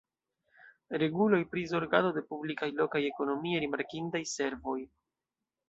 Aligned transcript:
Reguloj 1.03 1.39
pri 1.51 1.65
zorgado 1.73 2.11
de 2.17 2.25
publikaj 2.33 2.71
lokaj 2.81 3.03
ekonomie 3.11 3.63
rimarkindaj 3.67 4.25
servoj. 4.35 4.79